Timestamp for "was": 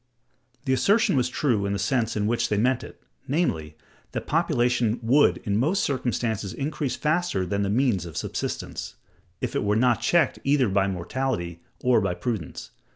1.15-1.29